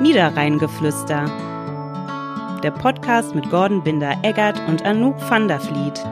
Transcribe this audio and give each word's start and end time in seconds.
Niederrheingeflüster. 0.00 1.26
Der 2.62 2.70
Podcast 2.70 3.34
mit 3.34 3.50
Gordon 3.50 3.82
Binder-Eggert 3.84 4.58
und 4.66 4.82
Anouk 4.82 5.16
van 5.30 5.46
der 5.46 5.60
Vliet. 5.60 6.02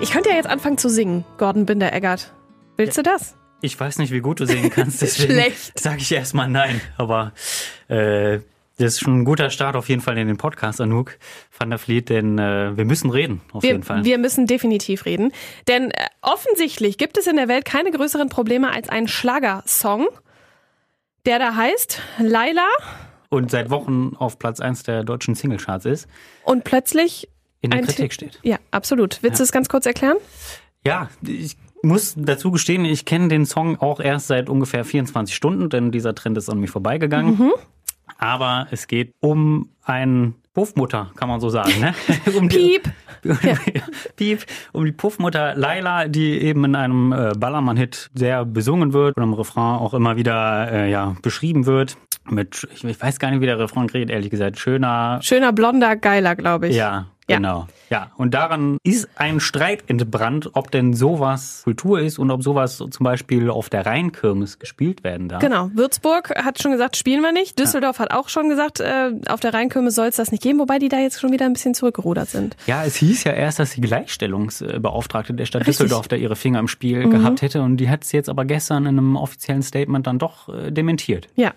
Ich 0.00 0.10
könnte 0.10 0.30
ja 0.30 0.34
jetzt 0.34 0.48
anfangen 0.48 0.76
zu 0.76 0.88
singen, 0.90 1.24
Gordon 1.38 1.64
Binder-Eggert. 1.64 2.32
Willst 2.76 2.98
du 2.98 3.02
das? 3.02 3.36
Ich 3.60 3.78
weiß 3.78 3.98
nicht, 3.98 4.12
wie 4.12 4.18
gut 4.20 4.40
du 4.40 4.46
singen 4.46 4.68
kannst, 4.70 5.00
deswegen 5.02 5.32
Schlecht. 5.34 5.78
sage 5.78 5.98
ich 5.98 6.10
erstmal 6.10 6.48
nein. 6.48 6.80
Aber 6.96 7.32
äh, 7.86 8.40
das 8.78 8.94
ist 8.94 9.00
schon 9.00 9.20
ein 9.20 9.24
guter 9.24 9.50
Start 9.50 9.76
auf 9.76 9.88
jeden 9.88 10.00
Fall 10.00 10.18
in 10.18 10.26
den 10.26 10.36
Podcast, 10.36 10.80
Anouk 10.80 11.18
van 11.56 11.70
der 11.70 11.78
Vliet, 11.78 12.08
denn 12.08 12.36
äh, 12.40 12.76
wir 12.76 12.84
müssen 12.84 13.10
reden, 13.10 13.42
auf 13.52 13.62
Wir, 13.62 13.70
jeden 13.70 13.84
Fall. 13.84 14.04
wir 14.04 14.18
müssen 14.18 14.46
definitiv 14.46 15.04
reden. 15.04 15.32
Denn 15.68 15.92
äh, 15.92 16.06
offensichtlich 16.20 16.98
gibt 16.98 17.16
es 17.16 17.28
in 17.28 17.36
der 17.36 17.46
Welt 17.46 17.64
keine 17.64 17.92
größeren 17.92 18.28
Probleme 18.28 18.72
als 18.72 18.88
einen 18.88 19.06
Schlagersong, 19.06 20.08
der 21.26 21.38
da 21.38 21.54
heißt 21.54 22.00
Laila 22.18 22.66
Und 23.28 23.50
seit 23.50 23.70
Wochen 23.70 24.14
auf 24.18 24.38
Platz 24.38 24.60
1 24.60 24.82
der 24.84 25.04
deutschen 25.04 25.34
Singlecharts 25.34 25.84
ist, 25.86 26.08
und 26.44 26.64
plötzlich 26.64 27.28
in 27.60 27.70
der 27.70 27.80
Kritik 27.82 28.10
Ti- 28.10 28.14
steht. 28.14 28.40
Ja, 28.42 28.56
absolut. 28.70 29.18
Willst 29.22 29.38
du 29.38 29.44
es 29.44 29.52
ganz 29.52 29.68
kurz 29.68 29.86
erklären? 29.86 30.16
Ja, 30.86 31.10
ich 31.26 31.56
muss 31.82 32.14
dazu 32.16 32.50
gestehen, 32.50 32.84
ich 32.84 33.04
kenne 33.04 33.28
den 33.28 33.44
Song 33.46 33.78
auch 33.80 34.00
erst 34.00 34.28
seit 34.28 34.48
ungefähr 34.48 34.84
24 34.84 35.34
Stunden, 35.34 35.68
denn 35.68 35.90
dieser 35.92 36.14
Trend 36.14 36.38
ist 36.38 36.48
an 36.48 36.58
mir 36.58 36.68
vorbeigegangen. 36.68 37.36
Mhm. 37.38 37.52
Aber 38.18 38.66
es 38.70 38.86
geht 38.86 39.12
um 39.20 39.70
ein 39.82 40.34
Puffmutter, 40.54 41.10
kann 41.16 41.28
man 41.28 41.40
so 41.40 41.48
sagen. 41.50 41.72
Ne? 41.80 41.94
um 42.36 42.48
die- 42.48 42.80
Piep. 43.22 43.58
Piep, 44.16 44.46
um 44.72 44.84
die 44.84 44.92
Puffmutter 44.92 45.54
Laila, 45.54 46.08
die 46.08 46.40
eben 46.40 46.64
in 46.64 46.74
einem 46.74 47.12
äh, 47.12 47.32
Ballermann-Hit 47.36 48.10
sehr 48.14 48.44
besungen 48.44 48.92
wird 48.92 49.16
und 49.16 49.22
im 49.22 49.34
Refrain 49.34 49.78
auch 49.78 49.94
immer 49.94 50.16
wieder 50.16 50.70
äh, 50.72 50.90
ja, 50.90 51.14
beschrieben 51.22 51.66
wird. 51.66 51.96
Mit, 52.28 52.68
ich, 52.72 52.84
ich 52.84 53.00
weiß 53.00 53.18
gar 53.18 53.30
nicht, 53.30 53.40
wie 53.40 53.46
der 53.46 53.58
Refrain 53.58 53.86
geht, 53.86 54.10
ehrlich 54.10 54.30
gesagt. 54.30 54.58
Schöner, 54.58 55.18
Schöner, 55.22 55.52
blonder, 55.52 55.96
geiler, 55.96 56.36
glaube 56.36 56.68
ich. 56.68 56.76
ja, 56.76 57.06
Ja. 57.30 57.36
genau. 57.36 57.66
Ja, 57.90 58.12
und 58.16 58.34
daran 58.34 58.78
ist 58.84 59.08
ein 59.16 59.40
Streit 59.40 59.82
entbrannt, 59.88 60.50
ob 60.52 60.70
denn 60.70 60.94
sowas 60.94 61.62
Kultur 61.64 62.00
ist 62.00 62.18
und 62.20 62.30
ob 62.30 62.42
sowas 62.42 62.76
zum 62.76 63.04
Beispiel 63.04 63.50
auf 63.50 63.68
der 63.68 63.84
Rheinkirmes 63.84 64.60
gespielt 64.60 65.02
werden 65.02 65.28
darf. 65.28 65.40
Genau. 65.40 65.70
Würzburg 65.74 66.30
hat 66.36 66.62
schon 66.62 66.70
gesagt, 66.70 66.96
spielen 66.96 67.20
wir 67.20 67.32
nicht. 67.32 67.58
Düsseldorf 67.58 67.98
hat 67.98 68.12
auch 68.12 68.28
schon 68.28 68.48
gesagt, 68.48 68.78
äh, 68.78 69.12
auf 69.28 69.40
der 69.40 69.54
Rheinkirmes 69.54 69.96
soll 69.96 70.06
es 70.06 70.16
das 70.16 70.30
nicht 70.30 70.42
geben, 70.42 70.60
wobei 70.60 70.78
die 70.78 70.88
da 70.88 70.98
jetzt 70.98 71.20
schon 71.20 71.32
wieder 71.32 71.46
ein 71.46 71.52
bisschen 71.52 71.74
zurückgerudert 71.74 72.28
sind. 72.28 72.56
Ja, 72.66 72.84
es 72.84 72.94
hieß 72.96 73.24
ja 73.24 73.32
erst, 73.32 73.58
dass 73.58 73.72
die 73.72 73.80
Gleichstellungsbeauftragte 73.80 75.34
der 75.34 75.46
Stadt 75.46 75.62
Richtig. 75.62 75.78
Düsseldorf 75.78 76.06
da 76.06 76.14
ihre 76.14 76.36
Finger 76.36 76.60
im 76.60 76.68
Spiel 76.68 77.08
gehabt 77.08 77.42
hätte 77.42 77.62
und 77.62 77.78
die 77.78 77.90
hat 77.90 78.04
es 78.04 78.12
jetzt 78.12 78.28
aber 78.28 78.44
gestern 78.44 78.86
in 78.86 78.98
einem 78.98 79.16
offiziellen 79.16 79.62
Statement 79.62 80.06
dann 80.06 80.18
doch 80.18 80.48
äh, 80.48 80.70
dementiert. 80.70 81.28
Ja, 81.34 81.52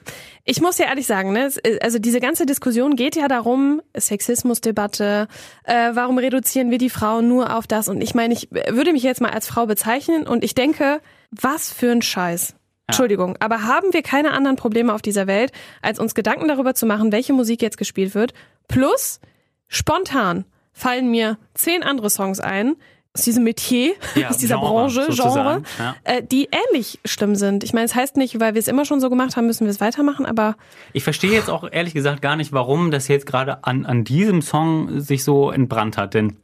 ich 0.45 0.61
muss 0.61 0.77
ja 0.77 0.85
ehrlich 0.87 1.07
sagen, 1.07 1.31
ne, 1.33 1.45
es- 1.45 1.59
also 1.81 1.99
diese 1.99 2.19
ganze 2.19 2.45
Diskussion 2.45 2.95
geht 2.95 3.15
ja 3.15 3.27
darum, 3.27 3.81
Sexismusdebatte, 3.97 5.27
äh, 5.63 5.91
warum 5.93 6.17
reduzieren 6.17 6.71
wir 6.71 6.77
die 6.77 6.89
Frauen 6.89 7.27
nur 7.27 7.55
auf 7.55 7.67
das? 7.67 7.87
Und 7.87 8.01
ich 8.01 8.13
meine, 8.15 8.33
ich 8.33 8.49
würde 8.51 8.91
mich 8.93 9.03
jetzt 9.03 9.21
mal 9.21 9.31
als 9.31 9.47
Frau 9.47 9.65
bezeichnen 9.65 10.27
und 10.27 10.43
ich 10.43 10.55
denke, 10.55 11.01
was 11.31 11.71
für 11.71 11.91
ein 11.91 12.01
Scheiß. 12.01 12.55
Entschuldigung, 12.87 13.37
aber 13.39 13.63
haben 13.63 13.93
wir 13.93 14.01
keine 14.01 14.31
anderen 14.31 14.57
Probleme 14.57 14.93
auf 14.93 15.01
dieser 15.01 15.25
Welt, 15.25 15.53
als 15.81 15.99
uns 15.99 16.13
Gedanken 16.15 16.49
darüber 16.49 16.75
zu 16.75 16.85
machen, 16.85 17.13
welche 17.13 17.31
Musik 17.31 17.61
jetzt 17.61 17.77
gespielt 17.77 18.13
wird? 18.13 18.33
Plus, 18.67 19.21
spontan 19.67 20.43
fallen 20.73 21.09
mir 21.09 21.37
zehn 21.53 21.81
andere 21.83 22.09
Songs 22.09 22.39
ein, 22.41 22.75
aus 23.15 23.21
diesem 23.23 23.43
Metier, 23.43 23.93
Ja, 24.15 24.29
aus 24.29 24.37
dieser 24.37 24.55
Genre, 24.55 24.69
Branche, 24.71 25.07
Genre, 25.11 25.61
ja. 25.79 25.95
äh, 26.03 26.23
die 26.23 26.49
ähnlich 26.51 26.99
schlimm 27.05 27.35
sind. 27.35 27.63
Ich 27.63 27.73
meine, 27.73 27.85
es 27.85 27.93
heißt 27.95 28.17
nicht, 28.17 28.39
weil 28.39 28.53
wir 28.55 28.59
es 28.59 28.67
immer 28.67 28.85
schon 28.85 28.99
so 28.99 29.09
gemacht 29.09 29.37
haben, 29.37 29.45
müssen 29.45 29.65
wir 29.65 29.71
es 29.71 29.79
weitermachen, 29.81 30.25
aber 30.25 30.55
Ich 30.93 31.03
verstehe 31.03 31.31
jetzt 31.31 31.49
auch 31.49 31.67
ehrlich 31.71 31.93
gesagt 31.93 32.21
gar 32.21 32.35
nicht, 32.35 32.53
warum 32.53 32.89
das 32.91 33.07
jetzt 33.07 33.25
gerade 33.25 33.63
an, 33.63 33.85
an 33.85 34.03
diesem 34.03 34.41
Song 34.41 34.99
sich 34.99 35.23
so 35.23 35.51
entbrannt 35.51 35.97
hat, 35.97 36.13
denn 36.15 36.37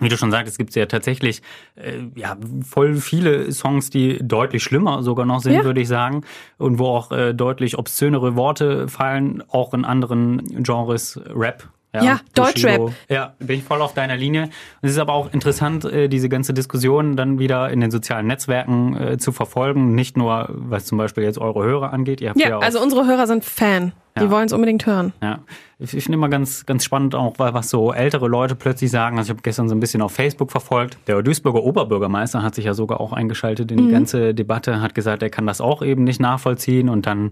wie 0.00 0.08
du 0.08 0.16
schon 0.16 0.30
sagtest, 0.30 0.58
gibt 0.58 0.70
es 0.70 0.76
ja 0.76 0.86
tatsächlich 0.86 1.42
äh, 1.74 2.02
ja 2.14 2.36
voll 2.68 2.94
viele 2.96 3.50
Songs, 3.50 3.90
die 3.90 4.18
deutlich 4.22 4.62
schlimmer 4.62 5.02
sogar 5.02 5.26
noch 5.26 5.40
sind, 5.40 5.54
Ja. 5.54 5.64
würde 5.64 5.80
ich 5.80 5.88
sagen, 5.88 6.22
und 6.56 6.78
wo 6.78 6.86
auch 6.86 7.10
äh, 7.10 7.32
deutlich 7.34 7.78
obszönere 7.78 8.36
Worte 8.36 8.86
fallen, 8.86 9.42
auch 9.48 9.74
in 9.74 9.84
anderen 9.84 10.62
Genres 10.62 11.20
Rap. 11.34 11.68
Ja, 11.94 12.20
Deutschrap. 12.34 12.76
Bushido. 12.78 12.94
Ja, 13.08 13.34
bin 13.38 13.58
ich 13.58 13.64
voll 13.64 13.80
auf 13.80 13.94
deiner 13.94 14.16
Linie. 14.16 14.50
Es 14.82 14.92
ist 14.92 14.98
aber 14.98 15.14
auch 15.14 15.32
interessant, 15.32 15.84
äh, 15.84 16.08
diese 16.08 16.28
ganze 16.28 16.52
Diskussion 16.52 17.16
dann 17.16 17.38
wieder 17.38 17.70
in 17.70 17.80
den 17.80 17.90
sozialen 17.90 18.26
Netzwerken 18.26 18.96
äh, 18.96 19.18
zu 19.18 19.32
verfolgen. 19.32 19.94
Nicht 19.94 20.16
nur, 20.16 20.48
was 20.50 20.84
zum 20.84 20.98
Beispiel 20.98 21.24
jetzt 21.24 21.38
eure 21.38 21.64
Hörer 21.64 21.92
angeht. 21.92 22.20
Ihr 22.20 22.30
habt 22.30 22.40
ja, 22.40 22.50
ja, 22.50 22.58
also 22.58 22.80
unsere 22.80 23.06
Hörer 23.06 23.26
sind 23.26 23.44
Fan. 23.44 23.92
Die 24.18 24.24
Ja. 24.24 24.30
wollen 24.30 24.46
es 24.46 24.52
unbedingt 24.52 24.86
hören. 24.86 25.12
ja, 25.22 25.40
ich, 25.78 25.94
ich 25.96 26.04
finde 26.04 26.16
immer 26.16 26.28
ganz, 26.28 26.66
ganz 26.66 26.84
spannend 26.84 27.14
auch, 27.14 27.34
was 27.38 27.70
so 27.70 27.92
ältere 27.92 28.28
Leute 28.28 28.54
plötzlich 28.54 28.90
sagen. 28.90 29.18
Also 29.18 29.28
ich 29.28 29.30
habe 29.30 29.42
gestern 29.42 29.68
so 29.68 29.74
ein 29.74 29.80
bisschen 29.80 30.02
auf 30.02 30.12
Facebook 30.12 30.50
verfolgt. 30.50 30.98
Der 31.06 31.22
Duisburger 31.22 31.62
Oberbürgermeister 31.62 32.42
hat 32.42 32.54
sich 32.54 32.64
ja 32.64 32.74
sogar 32.74 33.00
auch 33.00 33.12
eingeschaltet 33.12 33.70
in 33.70 33.78
die 33.86 33.92
ganze 33.92 34.34
Debatte, 34.34 34.80
hat 34.80 34.94
gesagt, 34.94 35.22
er 35.22 35.30
kann 35.30 35.46
das 35.46 35.60
auch 35.60 35.82
eben 35.82 36.04
nicht 36.04 36.20
nachvollziehen 36.20 36.88
und 36.88 37.06
dann 37.06 37.30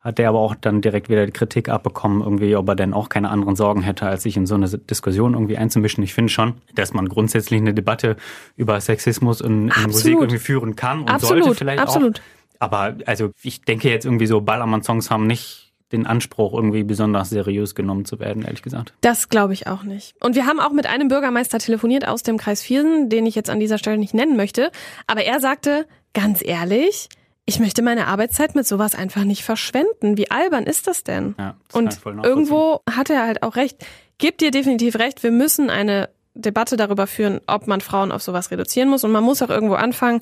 hat 0.00 0.18
der 0.18 0.28
aber 0.28 0.38
auch 0.40 0.54
dann 0.54 0.82
direkt 0.82 1.08
wieder 1.08 1.24
die 1.24 1.32
Kritik 1.32 1.70
abbekommen, 1.70 2.20
irgendwie, 2.20 2.54
ob 2.56 2.68
er 2.68 2.74
denn 2.76 2.92
auch 2.92 3.08
keine 3.08 3.30
anderen 3.30 3.56
Sorgen 3.56 3.80
hätte, 3.80 4.06
als 4.06 4.24
sich 4.24 4.36
in 4.36 4.44
so 4.44 4.54
eine 4.54 4.68
Diskussion 4.68 5.32
irgendwie 5.32 5.56
einzumischen. 5.56 6.04
Ich 6.04 6.12
finde 6.12 6.30
schon, 6.30 6.54
dass 6.74 6.92
man 6.92 7.08
grundsätzlich 7.08 7.58
eine 7.58 7.72
Debatte 7.72 8.16
über 8.56 8.78
Sexismus 8.82 9.40
in, 9.40 9.68
in. 9.68 9.82
Musik 9.86 10.12
irgendwie 10.14 10.36
führen 10.38 10.76
kann 10.76 11.00
und 11.00 11.10
Absolut, 11.10 11.44
sollte 11.44 11.58
vielleicht 11.58 11.80
absolut. 11.80 12.18
auch. 12.18 12.22
Aber 12.60 12.94
also 13.06 13.30
ich 13.42 13.62
denke 13.62 13.88
jetzt 13.88 14.04
irgendwie 14.04 14.26
so 14.26 14.42
Ballermann-Songs 14.42 15.10
haben 15.10 15.26
nicht 15.26 15.72
den 15.96 16.06
Anspruch, 16.06 16.54
irgendwie 16.54 16.82
besonders 16.82 17.30
seriös 17.30 17.74
genommen 17.74 18.04
zu 18.04 18.18
werden, 18.18 18.42
ehrlich 18.44 18.62
gesagt. 18.62 18.92
Das 19.00 19.28
glaube 19.28 19.52
ich 19.52 19.66
auch 19.66 19.82
nicht. 19.82 20.14
Und 20.20 20.34
wir 20.34 20.46
haben 20.46 20.60
auch 20.60 20.72
mit 20.72 20.86
einem 20.86 21.08
Bürgermeister 21.08 21.58
telefoniert 21.58 22.06
aus 22.06 22.22
dem 22.22 22.36
Kreis 22.36 22.62
Viersen, 22.62 23.08
den 23.08 23.26
ich 23.26 23.34
jetzt 23.34 23.50
an 23.50 23.60
dieser 23.60 23.78
Stelle 23.78 23.98
nicht 23.98 24.14
nennen 24.14 24.36
möchte. 24.36 24.70
Aber 25.06 25.22
er 25.24 25.40
sagte, 25.40 25.86
ganz 26.12 26.42
ehrlich, 26.44 27.08
ich 27.46 27.60
möchte 27.60 27.82
meine 27.82 28.06
Arbeitszeit 28.06 28.54
mit 28.54 28.66
sowas 28.66 28.94
einfach 28.94 29.24
nicht 29.24 29.44
verschwenden. 29.44 30.16
Wie 30.16 30.30
albern 30.30 30.64
ist 30.64 30.86
das 30.86 31.04
denn? 31.04 31.34
Ja, 31.38 31.56
das 31.72 31.98
Und 32.04 32.24
irgendwo 32.24 32.80
hat 32.90 33.10
er 33.10 33.26
halt 33.26 33.42
auch 33.42 33.56
recht. 33.56 33.84
Gibt 34.18 34.40
dir 34.40 34.50
definitiv 34.50 34.96
recht, 34.96 35.22
wir 35.22 35.30
müssen 35.30 35.70
eine 35.70 36.08
Debatte 36.34 36.76
darüber 36.76 37.06
führen, 37.06 37.40
ob 37.46 37.66
man 37.66 37.80
Frauen 37.80 38.12
auf 38.12 38.22
sowas 38.22 38.50
reduzieren 38.50 38.88
muss. 38.88 39.04
Und 39.04 39.12
man 39.12 39.22
muss 39.22 39.42
auch 39.42 39.50
irgendwo 39.50 39.74
anfangen, 39.74 40.20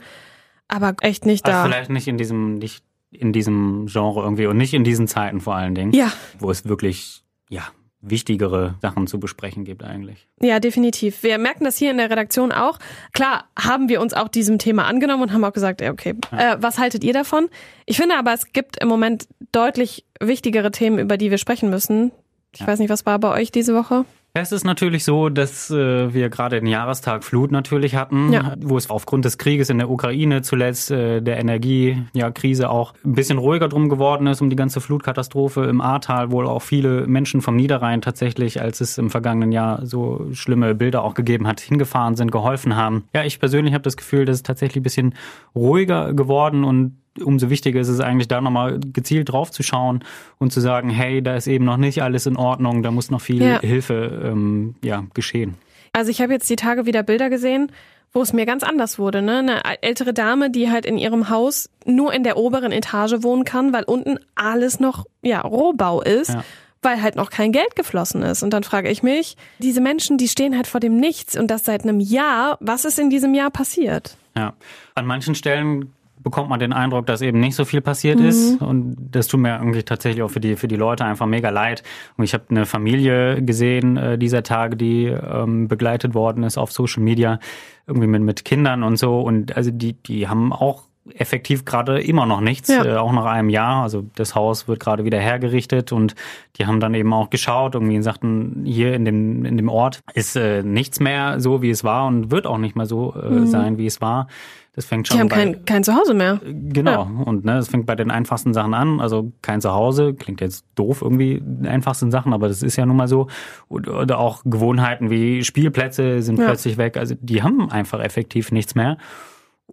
aber 0.69 0.95
echt 1.01 1.27
nicht 1.27 1.47
Also 1.47 1.59
da. 1.59 1.65
vielleicht 1.65 1.91
nicht 1.91 2.09
in 2.09 2.19
diesem, 2.19 2.55
nicht 2.55 2.85
in 3.13 3.33
diesem 3.33 3.87
Genre 3.87 4.23
irgendwie 4.23 4.47
und 4.47 4.57
nicht 4.57 4.75
in 4.75 4.85
diesen 4.85 5.07
Zeiten 5.07 5.41
vor 5.41 5.55
allen 5.55 5.75
Dingen, 5.75 5.93
Ja, 5.93 6.13
wo 6.39 6.51
es 6.51 6.67
wirklich, 6.67 7.23
ja, 7.49 7.63
wichtigere 8.05 8.75
Sachen 8.83 9.07
zu 9.07 9.21
besprechen 9.21 9.65
gibt 9.65 9.85
eigentlich. 9.85 10.27
Ja, 10.41 10.59
definitiv. 10.59 11.23
Wir 11.23 11.39
merken 11.39 11.65
das 11.65 11.77
hier 11.79 11.93
in 11.93 11.99
der 11.99 12.11
Redaktion 12.11 12.51
auch. 12.51 12.81
Klar 13.13 13.45
haben 13.57 13.89
wir 13.89 14.01
uns 14.01 14.13
auch 14.13 14.27
diesem 14.27 14.59
Thema 14.59 14.87
angenommen 14.87 15.23
und 15.23 15.33
haben 15.33 15.45
auch 15.45 15.53
gesagt, 15.53 15.81
ja, 15.81 15.93
okay, 15.93 16.15
äh, 16.33 16.57
was 16.59 16.79
haltet 16.79 17.05
ihr 17.05 17.13
davon? 17.13 17.49
Ich 17.87 17.99
finde 17.99 18.17
aber, 18.17 18.33
es 18.33 18.53
gibt 18.53 18.79
im 18.79 18.89
Moment 18.89 19.29
deutlich 19.53 20.05
wichtigere 20.21 20.73
Themen, 20.73 20.99
über 20.99 21.17
die 21.17 21.31
wir 21.31 21.39
sprechen 21.39 21.71
müssen. 21.71 22.11
Ich 22.55 22.67
weiß 22.67 22.81
nicht, 22.81 22.91
was 22.91 23.07
war 23.07 23.19
bei 23.21 23.31
euch 23.31 23.53
diese 23.53 23.75
Woche? 23.75 24.05
Es 24.35 24.51
ist 24.51 24.65
natürlich 24.65 25.05
so, 25.05 25.29
dass 25.29 25.71
äh, 25.71 26.15
wir 26.15 26.31
gerade 26.31 26.59
den 26.59 26.67
Jahrestag 26.67 27.23
Flut 27.23 27.53
natürlich 27.53 27.97
hatten, 27.97 28.33
Ja. 28.33 28.55
wo 28.63 28.79
es 28.79 28.89
aufgrund 28.89 29.27
des 29.27 29.37
Krieges 29.37 29.69
in 29.69 29.77
der 29.77 29.91
Ukraine 29.91 30.41
zuletzt, 30.41 30.91
äh, 30.91 31.21
der 31.21 31.39
Energiekrise 31.39 32.63
ja, 32.63 32.69
auch 32.71 32.95
ein 33.05 33.13
bisschen 33.13 33.37
ruhiger 33.37 33.69
drum 33.69 33.91
geworden 33.91 34.27
ist 34.27 34.41
um 34.41 34.49
die 34.49 34.57
ganze 34.57 34.81
Flutkatastrophe 34.81 35.65
im 35.65 35.83
Ahrtal, 35.83 36.31
wo 36.33 36.43
auch 36.45 36.63
viele 36.63 37.07
Menschen 37.07 37.43
vom 37.43 37.57
Niederrhein 37.57 38.01
tatsächlich, 38.01 38.63
als 38.63 38.81
es 38.81 38.97
im 38.97 39.11
vergangenen 39.11 39.53
Jahr 39.53 39.85
so 39.85 40.27
schlimme 40.33 40.75
Bilder 40.75 41.05
auch 41.05 41.13
gegeben 41.13 41.47
hat, 41.47 41.61
hingefahren 41.61 42.17
sind, 42.17 42.33
geholfen 42.33 42.75
haben. 42.75 43.05
Ja, 43.15 43.25
ich 43.25 43.39
persönlich 43.39 43.75
habe 43.75 43.83
das 43.83 43.99
Gefühl, 43.99 44.25
dass 44.25 44.37
es 44.37 44.43
tatsächlich 44.43 44.81
ein 44.81 44.83
bisschen 44.83 45.15
ruhiger 45.55 46.15
geworden 46.15 46.65
und 46.65 46.97
umso 47.21 47.51
wichtiger 47.51 47.81
ist 47.81 47.89
es 47.89 48.01
eigentlich, 48.01 48.29
da 48.29 48.41
nochmal 48.41 48.81
gezielt 48.93 49.31
drauf 49.31 49.51
zu 49.51 49.63
schauen 49.63 50.05
und 50.39 50.53
zu 50.53 50.61
sagen, 50.61 50.91
hey, 50.91 51.23
da 51.23 51.37
ist 51.37 51.47
eben 51.47 51.65
noch 51.65 51.77
nicht 51.77 52.03
alles 52.03 52.27
in 52.27 52.37
Ordnung, 52.37 52.83
da 52.83 52.91
muss 52.91 53.11
noch 53.11 53.21
viel 53.21 53.43
Ja. 53.43 53.61
Hilfe 53.61 54.23
ähm, 54.25 54.75
ja, 54.83 55.05
geschehen. 55.15 55.55
Also 55.93 56.11
ich 56.11 56.21
habe 56.23 56.33
jetzt 56.33 56.49
die 56.49 56.57
Tage 56.57 56.87
wieder 56.87 57.03
Bilder 57.03 57.29
gesehen, 57.29 57.71
wo 58.15 58.23
es 58.23 58.33
mir 58.33 58.47
ganz 58.47 58.63
anders 58.63 58.99
wurde. 58.99 59.23
Ne? 59.23 59.39
Eine 59.39 59.63
ältere 59.83 60.15
Dame, 60.15 60.51
die 60.51 60.71
halt 60.71 60.87
in 60.87 60.99
ihrem 60.99 61.29
Haus 61.29 61.69
nur 61.85 62.13
in 62.13 62.25
der 62.25 62.37
oberen 62.37 62.73
Etage 62.73 63.23
wohnen 63.23 63.45
kann, 63.45 63.73
weil 63.73 63.85
unten 63.85 64.19
alles 64.35 64.81
noch 64.81 65.07
ja 65.23 65.41
Rohbau 65.41 66.03
ist. 66.03 66.31
Ja. 66.31 66.45
Weil 66.85 67.01
halt 67.01 67.15
noch 67.15 67.31
kein 67.31 67.53
Geld 67.53 67.77
geflossen 67.77 68.23
ist. 68.25 68.43
Und 68.43 68.51
dann 68.51 68.65
frage 68.65 68.91
ich 68.91 69.05
mich, 69.05 69.37
diese 69.61 69.81
Menschen, 69.81 70.19
die 70.19 70.27
stehen 70.27 70.57
halt 70.57 70.67
vor 70.67 70.81
dem 70.81 70.97
Nichts 70.97 71.37
und 71.39 71.49
das 71.49 71.65
seit 71.65 71.85
einem 71.85 72.01
Jahr. 72.01 72.59
Was 72.61 72.85
ist 72.85 72.99
in 72.99 73.09
diesem 73.09 73.35
Jahr 73.35 73.51
passiert? 73.51 74.17
Ja. 74.37 74.55
An 74.97 75.07
manchen 75.07 75.37
Stellen 75.37 75.93
bekommt 76.23 76.49
man 76.49 76.61
den 76.61 76.73
Eindruck, 76.73 77.07
dass 77.07 77.21
eben 77.21 77.41
nicht 77.41 77.55
so 77.55 77.65
viel 77.65 77.81
passiert 77.81 78.21
ist. 78.21 78.61
Und 78.63 78.97
das 79.11 79.27
tut 79.27 79.41
mir 79.41 79.57
irgendwie 79.57 79.83
tatsächlich 79.83 80.23
auch 80.23 80.31
für 80.31 80.41
die, 80.41 80.57
für 80.57 80.69
die 80.69 80.77
Leute 80.77 81.05
einfach 81.05 81.27
mega 81.27 81.51
leid. 81.51 81.83
Und 82.17 82.25
ich 82.25 82.35
habe 82.35 82.45
eine 82.51 82.67
Familie 82.67 83.43
gesehen 83.43 83.97
äh, 83.97 84.19
dieser 84.19 84.43
Tage, 84.43 84.77
die 84.77 85.07
ähm, 85.07 85.69
begleitet 85.69 86.15
worden 86.15 86.45
ist 86.45 86.59
auf 86.59 86.73
Social 86.73 87.03
Media, 87.03 87.39
irgendwie 87.87 88.07
mit, 88.07 88.23
mit 88.23 88.45
Kindern 88.45 88.83
und 88.83 88.97
so. 88.97 89.21
Und 89.21 89.57
also 89.57 89.71
die, 89.71 89.95
die 89.95 90.29
haben 90.29 90.53
auch 90.53 90.85
effektiv 91.15 91.65
gerade 91.65 92.01
immer 92.01 92.27
noch 92.27 92.41
nichts, 92.41 92.69
Ja. 92.69 92.85
äh, 92.85 92.97
auch 92.97 93.13
nach 93.13 93.25
einem 93.25 93.49
Jahr. 93.49 93.83
Also 93.83 94.05
das 94.15 94.35
Haus 94.35 94.69
wird 94.69 94.81
gerade 94.81 95.05
wieder 95.05 95.19
hergerichtet 95.19 95.93
und 95.93 96.15
die 96.57 96.67
haben 96.67 96.79
dann 96.81 96.95
eben 96.95 97.13
auch 97.13 97.31
geschaut, 97.31 97.75
irgendwie 97.75 97.97
und 97.97 98.03
sagten, 98.03 98.63
hier 98.65 98.95
in 98.95 99.05
dem, 99.05 99.45
in 99.45 99.57
dem 99.57 99.69
Ort 99.69 100.01
ist 100.15 100.37
äh, 100.37 100.63
nichts 100.63 101.01
mehr 101.01 101.41
so, 101.41 101.61
wie 101.63 101.71
es 101.71 101.83
war 101.85 102.07
und 102.07 102.31
wird 102.31 102.47
auch 102.47 102.59
nicht 102.59 102.77
mehr 102.77 102.87
so 102.87 103.15
äh, 103.15 103.47
sein, 103.47 103.79
wie 103.79 103.87
es 103.87 104.01
war. 104.01 104.29
Das 104.75 104.87
fängt 104.87 105.07
schon 105.09 105.19
Mhm. 105.19 105.29
Die 105.29 105.35
haben 105.35 105.39
bei, 105.51 105.53
kein, 105.55 105.65
kein 105.67 105.85
Zuhause 105.85 106.15
mehr. 106.15 106.41
Genau. 106.47 107.03
Und 107.27 107.45
ne, 107.45 107.59
es 107.59 107.69
fängt 107.69 107.85
bei 107.85 107.95
den 107.95 108.11
einfachsten 108.11 108.55
Sachen 108.55 108.73
an. 108.73 109.01
Also 109.01 109.31
kein 109.43 109.61
Zuhause, 109.61 110.15
klingt 110.15 110.41
jetzt 110.41 110.65
doof 110.77 111.03
irgendwie, 111.03 111.43
einfachsten 111.67 112.11
Sachen, 112.11 112.33
aber 112.33 112.49
das 112.49 112.63
ist 112.63 112.77
ja 112.77 112.87
nun 112.87 112.97
mal 112.97 113.07
so. 113.09 113.27
Oder 113.69 114.19
auch 114.19 114.43
Gewohnheiten 114.47 115.11
wie 115.11 115.45
Spielplätze 115.45 116.23
sind 116.23 116.39
Ja. 116.39 116.47
plötzlich 116.47 116.79
weg. 116.79 116.97
Also 116.97 117.15
die 117.21 117.43
haben 117.43 117.71
einfach 117.71 118.01
effektiv 118.01 118.51
nichts 118.51 118.75
mehr. 118.75 118.97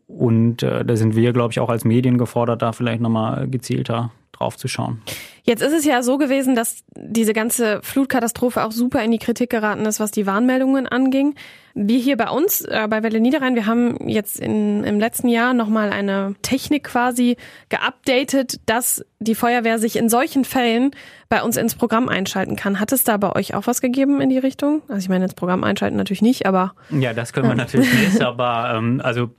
Und 0.08 0.64
äh, 0.64 0.84
da 0.84 0.96
sind 0.96 1.16
wir, 1.16 1.34
glaube 1.34 1.52
ich, 1.52 1.60
auch 1.60 1.70
als 1.70 1.86
Medien 1.86 2.18
gefordert, 2.18 2.62
da 2.62 2.72
vielleicht 2.72 3.02
nochmal 3.02 3.48
gezielter 3.48 4.12
drauf 4.40 4.58
zu 4.58 4.68
schauen. 4.68 5.02
Jetzt 5.44 5.62
ist 5.62 5.74
es 5.74 5.86
ja 5.86 6.02
so 6.02 6.18
gewesen, 6.18 6.56
dass 6.56 6.84
diese 6.96 7.34
ganze 7.34 7.82
Flutkatastrophe 7.84 8.64
auch 8.64 8.72
super 8.72 9.04
in 9.04 9.12
die 9.12 9.18
Kritik 9.18 9.50
geraten 9.50 9.86
ist, 9.86 10.00
was 10.00 10.12
die 10.12 10.26
Warnmeldungen 10.26 10.88
anging. 10.88 11.36
Wir 11.74 12.00
hier 12.00 12.18
bei 12.18 12.30
uns, 12.30 12.62
äh, 12.62 12.88
bei 12.90 13.04
Welle 13.04 13.20
Niederrhein, 13.20 13.56
wir 13.56 13.66
haben 13.66 14.08
jetzt 14.08 14.40
in, 14.40 14.84
im 14.84 15.00
letzten 15.00 15.28
Jahr 15.28 15.54
nochmal 15.54 15.92
eine 15.92 16.36
Technik 16.42 16.86
quasi 16.86 17.38
geupdatet, 17.70 18.60
dass 18.66 19.04
die 19.20 19.36
Feuerwehr 19.36 19.78
sich 19.80 19.98
in 19.98 20.10
solchen 20.10 20.46
Fällen 20.46 20.92
bei 21.28 21.44
uns 21.44 21.58
ins 21.58 21.76
Programm 21.76 22.10
einschalten 22.10 22.56
kann. 22.56 22.80
Hat 22.80 22.92
es 22.92 23.04
da 23.04 23.18
bei 23.18 23.36
euch 23.36 23.54
auch 23.56 23.68
was 23.68 23.82
gegeben 23.82 24.22
in 24.22 24.30
die 24.30 24.38
Richtung? 24.38 24.82
Also 24.88 25.00
ich 25.00 25.10
meine, 25.10 25.26
ins 25.26 25.36
Programm 25.36 25.64
einschalten 25.64 25.98
natürlich 25.98 26.22
nicht, 26.22 26.46
aber 26.46 26.74
Ja, 26.90 27.14
das 27.14 27.34
können 27.34 27.48
wir 27.48 27.56
natürlich 27.56 27.94
nicht, 28.04 28.22
aber 28.22 28.74
ähm, 28.76 29.02
also 29.04 29.30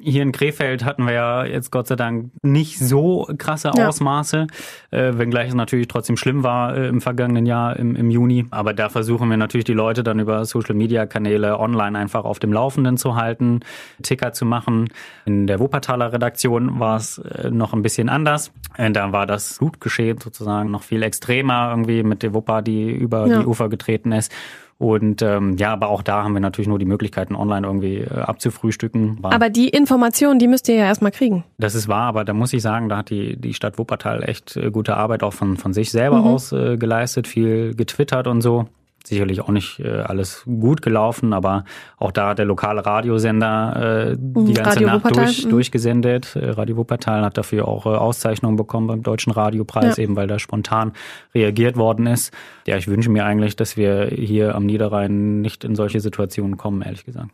hier 0.00 0.22
in 0.22 0.32
Krefeld 0.32 0.84
hatten 0.84 1.04
wir 1.06 1.12
ja 1.12 1.44
jetzt 1.44 1.72
Gott 1.72 1.86
sei 1.88 1.96
Dank 1.96 2.30
nicht 2.42 2.78
so 2.78 3.26
krasse 3.38 3.72
Ja. 3.76 3.88
Ausmaße, 3.88 4.46
äh, 4.90 5.12
wenngleich 5.16 5.48
es 5.48 5.54
natürlich 5.54 5.88
trotzdem 5.88 6.16
schlimm 6.16 6.42
war 6.44 6.76
äh, 6.76 6.88
im 6.88 7.00
vergangenen 7.00 7.46
Jahr 7.46 7.76
im, 7.76 7.96
im 7.96 8.10
Juni. 8.10 8.46
Aber 8.50 8.74
da 8.74 8.90
versuchen 8.90 9.28
wir 9.30 9.36
natürlich 9.36 9.64
die 9.64 9.72
Leute 9.72 10.02
dann 10.02 10.20
über 10.20 10.44
Social-Media-Kanäle 10.44 11.58
online 11.58 11.98
einfach 11.98 12.24
auf 12.24 12.38
dem 12.38 12.52
Laufenden 12.52 12.96
zu 12.96 13.16
halten, 13.16 13.60
Ticker 14.02 14.32
zu 14.32 14.44
machen. 14.44 14.88
In 15.24 15.46
der 15.46 15.58
Wuppertaler 15.58 16.12
Redaktion 16.12 16.78
war 16.78 16.96
es 16.96 17.18
äh, 17.18 17.50
noch 17.50 17.72
ein 17.72 17.82
bisschen 17.82 18.08
anders. 18.08 18.52
Äh, 18.76 18.90
da 18.90 19.12
war 19.12 19.26
das 19.26 19.56
Flutgeschehen 19.56 20.18
sozusagen 20.18 20.70
noch 20.70 20.82
viel 20.82 21.02
extremer 21.02 21.70
irgendwie 21.70 22.02
mit 22.02 22.22
der 22.22 22.34
Wupper, 22.34 22.62
die 22.62 22.90
über 22.90 23.26
Ja. 23.26 23.40
die 23.40 23.46
Ufer 23.46 23.68
getreten 23.68 24.12
ist. 24.12 24.32
Und 24.78 25.22
ähm, 25.22 25.56
ja, 25.56 25.72
aber 25.72 25.88
auch 25.88 26.02
da 26.02 26.22
haben 26.22 26.34
wir 26.34 26.40
natürlich 26.40 26.68
nur 26.68 26.78
die 26.78 26.84
Möglichkeiten, 26.84 27.34
online 27.34 27.66
irgendwie 27.66 27.96
äh, 27.96 28.08
abzufrühstücken. 28.20 29.20
War, 29.22 29.32
aber 29.32 29.50
die 29.50 29.68
Informationen, 29.68 30.38
die 30.38 30.46
müsst 30.46 30.68
ihr 30.68 30.76
ja 30.76 30.84
erstmal 30.84 31.10
kriegen. 31.10 31.42
das 31.58 31.74
ist 31.74 31.88
wahr, 31.88 32.06
aber 32.06 32.24
da 32.24 32.32
muss 32.32 32.52
ich 32.52 32.62
sagen, 32.62 32.88
da 32.88 32.98
hat 32.98 33.10
die, 33.10 33.36
die 33.36 33.54
Stadt 33.54 33.76
Wuppertal 33.78 34.22
echt 34.22 34.56
äh, 34.56 34.70
gute 34.70 34.96
Arbeit 34.96 35.24
auch 35.24 35.32
von, 35.32 35.56
von 35.56 35.72
sich 35.72 35.90
selber 35.90 36.18
Mhm. 36.20 36.26
aus 36.26 36.52
äh, 36.52 36.76
geleistet, 36.76 37.26
viel 37.26 37.74
getwittert 37.74 38.28
und 38.28 38.40
so. 38.40 38.68
Sicherlich 39.04 39.40
auch 39.40 39.48
nicht 39.48 39.80
äh, 39.80 39.88
alles 39.88 40.42
gut 40.44 40.82
gelaufen, 40.82 41.32
aber 41.32 41.64
auch 41.96 42.12
da 42.12 42.30
hat 42.30 42.38
der 42.38 42.44
lokale 42.44 42.84
Radiosender 42.84 44.10
äh, 44.10 44.16
die 44.18 44.52
ganze 44.52 44.70
Radio 44.70 44.86
Nacht 44.88 45.16
durch, 45.16 45.44
mhm. 45.46 45.50
durchgesendet. 45.50 46.36
Äh, 46.36 46.50
Radio 46.50 46.76
Wuppertal 46.76 47.24
hat 47.24 47.38
dafür 47.38 47.68
auch 47.68 47.86
äh, 47.86 47.90
Auszeichnungen 47.90 48.56
bekommen 48.56 48.86
beim 48.86 49.02
Deutschen 49.02 49.32
Radiopreis, 49.32 49.96
Ja. 49.96 50.02
eben 50.02 50.16
weil 50.16 50.26
da 50.26 50.38
spontan 50.38 50.92
reagiert 51.34 51.76
worden 51.76 52.06
ist. 52.06 52.34
Ja, 52.66 52.76
ich 52.76 52.88
wünsche 52.88 53.08
mir 53.08 53.24
eigentlich, 53.24 53.56
dass 53.56 53.76
wir 53.76 54.08
hier 54.08 54.54
am 54.54 54.66
Niederrhein 54.66 55.40
nicht 55.40 55.64
in 55.64 55.74
solche 55.74 56.00
Situationen 56.00 56.58
kommen, 56.58 56.82
ehrlich 56.82 57.06
gesagt. 57.06 57.30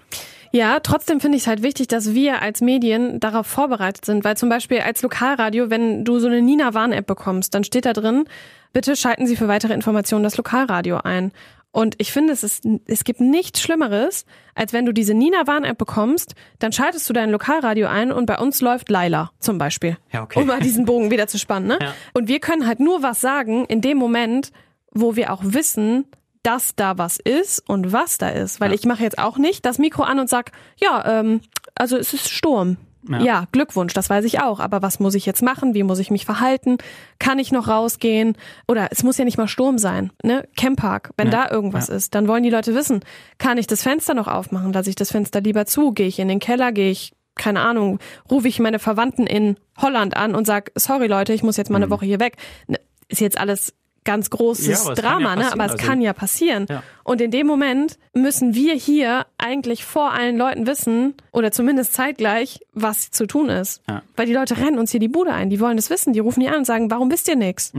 Ja, 0.55 0.79
trotzdem 0.79 1.19
finde 1.19 1.37
ich 1.37 1.43
es 1.43 1.47
halt 1.49 1.63
wichtig, 1.65 1.89
dass 1.89 2.15
wir 2.15 2.41
als 2.41 2.61
Medien 2.61 3.19
darauf 3.19 3.45
vorbereitet 3.45 4.05
sind, 4.05 4.23
weil 4.23 4.37
zum 4.37 4.49
Beispiel 4.49 4.79
als 4.79 5.03
Lokalradio, 5.03 5.69
wenn 5.69 6.05
du 6.05 6.21
so 6.21 6.29
eine 6.29 6.41
Nina-Warn-App 6.43 7.07
bekommst, 7.07 7.55
dann 7.57 7.65
steht 7.65 7.87
da 7.87 7.93
drin, 7.93 8.25
bitte 8.73 8.95
schalten 8.95 9.27
Sie 9.27 9.35
für 9.35 9.49
weitere 9.49 9.75
Informationen 9.75 10.23
das 10.23 10.37
Lokalradio 10.37 10.99
ein. 10.99 11.33
Und 11.73 11.97
ich 11.99 12.13
finde, 12.13 12.33
es 12.33 12.45
ist, 12.45 12.65
es 12.87 13.03
gibt 13.03 13.21
nichts 13.21 13.61
Schlimmeres, 13.61 14.27
als 14.55 14.73
wenn 14.73 14.87
du 14.87 14.93
diese 14.93 15.13
Nina-Warn-App 15.13 15.77
bekommst, 15.77 16.37
dann 16.61 16.71
schaltest 16.71 17.09
du 17.09 17.13
dein 17.13 17.31
Lokalradio 17.31 17.89
ein 17.89 18.13
und 18.13 18.27
bei 18.27 18.39
uns 18.39 18.61
läuft 18.61 18.91
Laila 18.91 19.33
zum 19.41 19.59
Beispiel. 19.59 19.97
Ja, 20.13 20.23
okay. 20.23 20.39
Um 20.39 20.47
mal 20.47 20.61
diesen 20.61 20.85
Bogen 20.85 21.11
wieder 21.11 21.27
zu 21.27 21.37
spannen, 21.37 21.67
ne? 21.67 21.79
Ja. 21.83 21.95
Und 22.13 22.29
wir 22.29 22.39
können 22.39 22.69
halt 22.69 22.79
nur 22.79 23.03
was 23.03 23.21
sagen 23.21 23.65
in 23.65 23.81
dem 23.81 23.99
Moment, 23.99 24.53
wo 24.93 25.17
wir 25.17 25.33
auch 25.33 25.41
wissen, 25.43 26.05
dass 26.45 26.77
da 26.77 26.97
was 26.99 27.19
ist 27.19 27.69
und 27.69 27.93
was 27.93 28.19
da 28.19 28.29
ist. 28.29 28.61
Weil 28.61 28.71
Ja. 28.71 28.75
ich 28.77 28.85
mache 28.87 29.03
jetzt 29.03 29.19
auch 29.19 29.37
nicht 29.39 29.67
das 29.67 29.79
Mikro 29.79 30.05
an 30.05 30.21
und 30.21 30.29
sag, 30.29 30.53
ja, 30.81 31.21
ähm, 31.21 31.41
also 31.75 31.97
es 31.97 32.15
ist 32.15 32.31
Sturm. 32.31 32.77
Ja. 33.07 33.19
Ja. 33.21 33.45
Glückwunsch, 33.53 33.93
das 33.93 34.09
weiß 34.09 34.25
ich 34.25 34.41
auch. 34.41 34.61
Aber 34.61 34.81
was 34.81 34.99
muss 34.99 35.15
ich 35.15 35.27
jetzt 35.27 35.43
machen? 35.43 35.75
Wie 35.75 35.83
muss 35.83 35.99
ich 35.99 36.11
mich 36.11 36.25
verhalten? 36.25 36.79
Kann 37.19 37.39
ich 37.39 37.53
noch 37.53 37.69
rausgehen? 37.69 38.35
Oder 38.67 38.89
es 38.93 39.03
muss 39.03 39.19
ja 39.19 39.27
nicht 39.27 39.37
mal 39.37 39.47
Sturm 39.49 39.77
sein, 39.77 40.11
ne? 40.23 40.49
Camppark, 40.57 41.11
wenn 41.19 41.31
Ja. 41.31 41.45
da 41.47 41.51
irgendwas 41.51 41.89
Ja. 41.89 41.97
ist, 41.97 42.15
dann 42.15 42.29
wollen 42.29 42.43
die 42.45 42.49
Leute 42.51 42.75
wissen, 42.75 43.01
kann 43.37 43.59
ich 43.59 43.67
das 43.67 43.83
Fenster 43.83 44.15
noch 44.15 44.27
aufmachen? 44.29 44.73
Lasse 44.73 44.89
ich 44.89 44.97
das 44.97 45.11
Fenster 45.11 45.43
lieber 45.43 45.67
zu? 45.67 45.93
Gehe 45.93 46.07
ich 46.07 46.19
in 46.19 46.29
den 46.29 46.39
Keller? 46.39 46.73
Gehe 46.73 46.91
ich 46.91 47.13
keine 47.35 47.61
Ahnung, 47.61 47.99
rufe 48.31 48.47
ich 48.49 48.59
meine 48.61 48.79
Verwandten 48.79 49.27
in 49.27 49.57
Holland 49.77 50.17
an 50.17 50.35
und 50.37 50.47
sag, 50.47 50.71
sorry 50.77 51.09
Leute, 51.09 51.33
ich 51.35 51.43
muss 51.43 51.57
jetzt 51.59 51.69
mal 51.69 51.77
eine 51.79 51.91
Woche 51.91 52.07
hier 52.07 52.21
weg. 52.21 52.37
Ne, 52.69 52.79
Ist 53.09 53.21
jetzt 53.21 53.37
alles 53.39 53.75
ganz 54.05 54.31
großes. 54.31 54.87
Ja, 54.87 54.95
Drama, 54.95 55.35
ne? 55.37 55.53
Aber 55.53 55.65
es 55.67 55.73
Also- 55.73 55.87
kann 55.87 56.01
ja 56.01 56.13
passieren. 56.13 56.67
Ja. 56.69 56.83
Und 57.05 57.21
in 57.21 57.31
dem 57.31 57.47
Moment 57.47 57.99
müssen 58.15 58.55
wir 58.55 58.75
hier 58.75 59.27
eigentlich 59.37 59.85
vor 59.85 60.13
allen 60.13 60.39
Leuten 60.39 60.67
wissen, 60.67 61.15
oder 61.33 61.53
zumindest 61.53 61.93
zeitgleich, 61.93 62.61
was 62.73 63.11
zu 63.11 63.27
tun 63.27 63.51
ist. 63.51 63.83
Ja. 63.89 64.03
Weil 64.17 64.27
die 64.27 64.33
Leute 64.33 64.57
rennen 64.57 64.79
uns 64.79 64.91
hier 64.91 65.01
die 65.01 65.09
Bude 65.09 65.33
ein, 65.33 65.51
die 65.51 65.61
wollen 65.61 65.77
es 65.77 65.91
wissen, 65.91 66.13
die 66.15 66.21
rufen 66.21 66.41
die 66.41 66.49
an 66.49 66.59
und 66.59 66.65
sagen, 66.65 66.91
warum 66.91 67.11
wisst 67.11 67.29
ihr 67.29 67.37
nichts? 67.37 67.73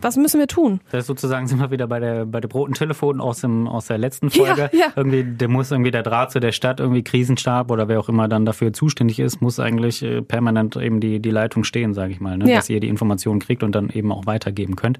Was 0.00 0.16
müssen 0.16 0.40
wir 0.40 0.48
tun? 0.48 0.80
Das 0.90 1.00
ist 1.02 1.06
sozusagen 1.06 1.46
sind 1.46 1.60
wir 1.60 1.70
wieder 1.70 1.86
bei 1.86 2.00
der 2.00 2.26
bei 2.26 2.40
dem 2.40 2.50
roten 2.50 2.74
Telefon 2.74 3.20
aus 3.20 3.40
dem 3.42 3.68
aus 3.68 3.86
der 3.86 3.98
letzten 3.98 4.30
Folge. 4.30 4.70
ja. 4.72 4.86
Irgendwie 4.96 5.22
der 5.24 5.48
muss 5.48 5.70
irgendwie 5.70 5.90
der 5.92 6.02
Draht 6.02 6.32
zu 6.32 6.40
der 6.40 6.52
Stadt 6.52 6.80
irgendwie 6.80 7.02
Krisenstab 7.04 7.70
oder 7.70 7.86
wer 7.88 8.00
auch 8.00 8.08
immer 8.08 8.26
dann 8.28 8.44
dafür 8.44 8.72
zuständig 8.72 9.20
ist, 9.20 9.40
muss 9.40 9.60
eigentlich 9.60 10.02
äh, 10.02 10.22
permanent 10.22 10.74
eben 10.76 10.98
die 11.00 11.20
die 11.20 11.30
Leitung 11.30 11.62
stehen, 11.64 11.94
sage 11.94 12.12
ich 12.12 12.20
mal, 12.20 12.36
ne? 12.38 12.52
Dass 12.52 12.68
ihr 12.68 12.80
die 12.80 12.88
Informationen 12.88 13.38
kriegt 13.40 13.62
und 13.62 13.72
dann 13.74 13.90
eben 13.90 14.10
auch 14.10 14.26
weitergeben 14.26 14.74
könnt. 14.76 14.98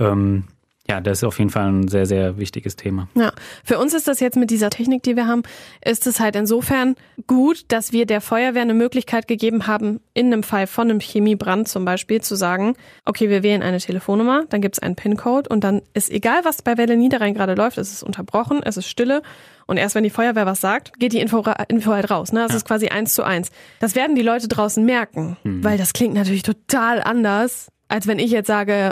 Ähm, 0.00 0.44
ja, 0.88 1.00
das 1.00 1.18
ist 1.18 1.24
auf 1.24 1.38
jeden 1.38 1.50
Fall 1.50 1.68
ein 1.68 1.86
sehr 1.86 2.04
sehr 2.04 2.36
wichtiges 2.36 2.74
Thema. 2.74 3.08
Ja, 3.14 3.32
für 3.62 3.78
uns 3.78 3.94
ist 3.94 4.08
das 4.08 4.18
jetzt 4.18 4.36
mit 4.36 4.50
dieser 4.50 4.70
Technik, 4.70 5.04
die 5.04 5.14
wir 5.14 5.28
haben, 5.28 5.42
ist 5.84 6.08
es 6.08 6.18
halt 6.18 6.34
insofern 6.34 6.96
gut, 7.28 7.66
dass 7.68 7.92
wir 7.92 8.06
der 8.06 8.20
Feuerwehr 8.20 8.62
eine 8.62 8.74
Möglichkeit 8.74 9.28
gegeben 9.28 9.68
haben, 9.68 10.00
in 10.14 10.26
einem 10.26 10.42
Fall 10.42 10.66
von 10.66 10.90
einem 10.90 10.98
Chemiebrand 10.98 11.68
zum 11.68 11.84
Beispiel 11.84 12.22
zu 12.22 12.34
sagen, 12.34 12.74
okay, 13.04 13.28
wir 13.28 13.44
wählen 13.44 13.62
eine 13.62 13.78
Telefonnummer, 13.78 14.46
dann 14.48 14.60
gibt 14.60 14.76
es 14.76 14.82
einen 14.82 14.96
PIN-Code 14.96 15.48
und 15.48 15.62
dann 15.62 15.82
ist 15.94 16.10
egal, 16.10 16.44
was 16.44 16.62
bei 16.62 16.76
Welle 16.76 16.96
Niederrhein 16.96 17.34
gerade 17.34 17.54
läuft, 17.54 17.78
es 17.78 17.92
ist 17.92 18.02
unterbrochen, 18.02 18.60
es 18.64 18.76
ist 18.76 18.88
Stille 18.88 19.22
und 19.66 19.76
erst 19.76 19.94
wenn 19.94 20.02
die 20.02 20.10
Feuerwehr 20.10 20.46
was 20.46 20.60
sagt, 20.60 20.98
geht 20.98 21.12
die 21.12 21.20
Info, 21.20 21.44
Info 21.68 21.92
halt 21.92 22.10
raus. 22.10 22.32
Ne? 22.32 22.40
Das 22.44 22.56
ist 22.56 22.66
quasi 22.66 22.88
eins 22.88 23.14
zu 23.14 23.22
eins. 23.22 23.52
Das 23.78 23.94
werden 23.94 24.16
die 24.16 24.22
Leute 24.22 24.48
draußen 24.48 24.84
merken, 24.84 25.36
weil 25.44 25.78
das 25.78 25.92
klingt 25.92 26.14
natürlich 26.14 26.42
total 26.42 27.00
anders, 27.00 27.70
als 27.86 28.08
wenn 28.08 28.18
ich 28.18 28.32
jetzt 28.32 28.48
sage, 28.48 28.90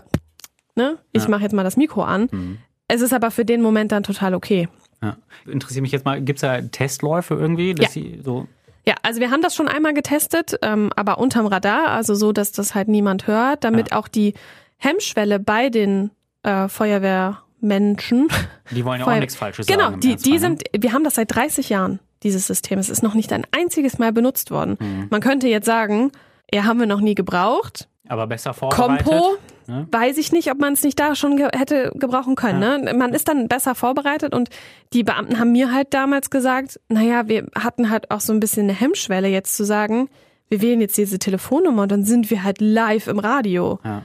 ne, 0.78 0.96
ich 1.12 1.24
Ja. 1.24 1.28
mache 1.28 1.42
jetzt 1.42 1.52
mal 1.52 1.64
das 1.64 1.76
Mikro 1.76 2.02
an. 2.02 2.58
Es 2.88 3.02
ist 3.02 3.12
aber 3.12 3.30
für 3.30 3.44
den 3.44 3.60
Moment 3.60 3.92
dann 3.92 4.02
total 4.02 4.34
okay. 4.34 4.68
Ja. 5.02 5.16
Interessiert 5.46 5.82
mich 5.82 5.92
jetzt 5.92 6.04
mal, 6.06 6.20
gibt's 6.22 6.40
da 6.40 6.60
Testläufe 6.62 7.34
irgendwie, 7.34 7.74
dass 7.74 7.92
sie 7.92 8.20
so 8.24 8.48
Ja, 8.86 8.94
also 9.02 9.20
wir 9.20 9.30
haben 9.30 9.42
das 9.42 9.54
schon 9.54 9.68
einmal 9.68 9.92
getestet, 9.92 10.56
ähm, 10.62 10.90
aber 10.96 11.18
unterm 11.18 11.46
Radar, 11.46 11.88
also 11.88 12.14
so, 12.14 12.32
dass 12.32 12.52
das 12.52 12.74
halt 12.74 12.88
niemand 12.88 13.26
hört, 13.26 13.62
damit 13.64 13.92
auch 13.92 14.08
die 14.08 14.32
Hemmschwelle 14.78 15.38
bei 15.38 15.68
den 15.68 16.10
äh, 16.42 16.68
Feuerwehrmenschen. 16.68 18.28
die 18.70 18.84
wollen 18.84 19.00
ja 19.00 19.04
Feuer- 19.04 19.16
auch 19.16 19.20
nichts 19.20 19.36
Falsches 19.36 19.66
Genau, 19.66 19.80
sagen. 19.84 19.94
im 19.94 20.00
die, 20.00 20.16
die 20.16 20.32
ne? 20.32 20.38
sind, 20.38 20.62
wir 20.76 20.92
haben 20.92 21.04
das 21.04 21.14
seit 21.16 21.34
30 21.34 21.68
Jahren, 21.68 22.00
dieses 22.22 22.46
System. 22.46 22.78
Es 22.78 22.88
ist 22.88 23.02
noch 23.02 23.14
nicht 23.14 23.32
ein 23.32 23.44
einziges 23.52 23.98
Mal 23.98 24.12
benutzt 24.12 24.50
worden. 24.50 24.76
Mhm. 24.80 25.06
Man 25.10 25.20
könnte 25.20 25.48
jetzt 25.48 25.66
sagen, 25.66 26.10
ja, 26.52 26.64
haben 26.64 26.80
wir 26.80 26.86
noch 26.86 27.00
nie 27.00 27.14
gebraucht. 27.14 27.88
aber 28.08 28.26
besser 28.26 28.54
vorbereitet. 28.54 29.06
Kompo, 29.06 29.36
ne? 29.66 29.86
weiß 29.90 30.16
ich 30.18 30.32
nicht, 30.32 30.50
ob 30.50 30.58
man 30.58 30.72
es 30.72 30.82
nicht 30.82 30.98
da 30.98 31.14
schon 31.14 31.36
ge 31.36 31.48
hätte 31.54 31.92
gebrauchen 31.94 32.36
können. 32.36 32.58
Ne? 32.58 32.94
Man 32.94 33.12
ist 33.12 33.28
dann 33.28 33.48
besser 33.48 33.74
vorbereitet 33.74 34.34
und 34.34 34.48
die 34.92 35.04
Beamten 35.04 35.38
haben 35.38 35.52
mir 35.52 35.72
halt 35.72 35.92
damals 35.92 36.30
gesagt, 36.30 36.80
naja, 36.88 37.28
wir 37.28 37.46
hatten 37.54 37.90
halt 37.90 38.10
auch 38.10 38.20
so 38.20 38.32
ein 38.32 38.40
bisschen 38.40 38.64
eine 38.64 38.72
Hemmschwelle 38.72 39.28
jetzt 39.28 39.56
zu 39.56 39.64
sagen, 39.64 40.08
wir 40.48 40.62
wählen 40.62 40.80
jetzt 40.80 40.96
diese 40.96 41.18
Telefonnummer 41.18 41.82
und 41.82 41.92
dann 41.92 42.04
sind 42.04 42.30
wir 42.30 42.42
halt 42.42 42.60
live 42.60 43.06
im 43.06 43.18
Radio. 43.18 43.78
Ja. 43.84 44.04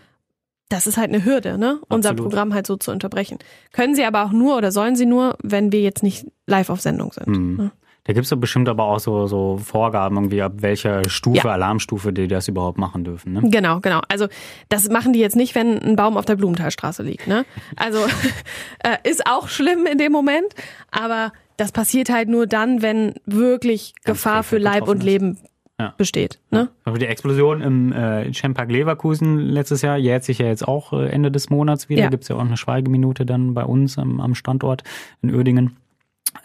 Das 0.70 0.88
ist 0.88 0.98
halt 0.98 1.10
eine 1.10 1.24
Hürde, 1.24 1.58
ne? 1.58 1.80
Unser. 1.88 2.14
Programm 2.16 2.54
halt 2.54 2.68
so 2.68 2.76
zu 2.76 2.92
unterbrechen. 2.92 3.38
Können 3.72 3.96
sie 3.96 4.04
aber 4.04 4.24
auch 4.24 4.32
nur 4.32 4.58
oder 4.58 4.72
sollen 4.72 4.96
sie 4.96 5.06
nur, 5.06 5.38
wenn 5.44 5.72
wir 5.72 5.82
jetzt 5.82 6.04
nicht 6.04 6.26
live 6.48 6.70
auf 6.70 6.82
Sendung 6.82 7.14
sind. 7.14 7.28
Mhm. 7.28 7.56
ne? 7.58 7.72
Da 8.06 8.12
gibt's 8.12 8.30
doch 8.30 8.38
bestimmt 8.38 8.68
aber 8.68 8.84
auch 8.84 9.00
so, 9.00 9.28
so 9.28 9.58
Vorgaben, 9.58 10.18
irgendwie, 10.18 10.42
ab 10.42 10.54
welcher 10.58 11.08
Stufe, 11.10 11.48
Ja. 11.48 11.54
Alarmstufe 11.54 12.12
die 12.12 12.28
das 12.28 12.50
überhaupt 12.50 12.78
machen 12.78 13.06
dürfen. 13.06 13.34
Ne? 13.34 13.42
Genau, 13.46 13.80
genau. 13.80 14.02
Also 14.10 14.28
das 14.68 14.90
machen 14.90 15.14
die 15.14 15.20
jetzt 15.20 15.38
nicht, 15.38 15.56
wenn 15.56 15.80
ein 15.80 15.96
Baum 15.96 16.18
auf 16.18 16.26
der 16.26 16.36
Blumenthalstraße 16.36 17.04
liegt. 17.04 17.28
Ne? 17.28 17.46
Also 17.78 18.00
äh, 18.84 18.98
ist 19.10 19.26
auch 19.26 19.48
schlimm 19.48 19.86
in 19.86 19.98
dem 19.98 20.12
Moment, 20.12 20.54
aber 20.92 21.32
das 21.56 21.72
passiert 21.72 22.10
halt 22.10 22.28
nur 22.28 22.46
dann, 22.46 22.82
wenn 22.82 23.14
wirklich 23.26 23.94
Ganz 24.04 24.18
Gefahr 24.18 24.44
für 24.44 24.58
Leib 24.58 24.82
und 24.82 25.00
betroffen 25.00 25.06
Leben 25.06 25.38
ja. 25.80 25.94
besteht. 25.98 26.40
Ne? 26.52 26.70
Ja. 26.86 26.94
Die 26.94 27.06
Explosion 27.06 27.62
im 27.62 27.92
äh, 27.94 28.34
Champark 28.34 28.70
Leverkusen 28.70 29.40
letztes 29.40 29.82
Jahr 29.82 29.98
jährt 29.98 30.24
sich 30.24 30.40
ja 30.40 30.48
jetzt 30.48 30.68
auch 30.68 30.94
äh, 30.94 31.08
Ende 31.08 31.32
des 31.32 31.50
Monats 31.50 31.90
wieder. 31.90 32.04
Ja. 32.04 32.10
Gibt 32.10 32.24
es 32.24 32.30
ja 32.30 32.36
auch 32.36 32.42
eine 32.42 32.58
Schweigeminute 32.58 33.26
dann 33.26 33.54
bei 33.54 33.64
uns 33.64 33.98
am, 33.98 34.20
am 34.20 34.36
Standort 34.36 34.84
in 35.22 35.34
Uerdingen. 35.34 35.78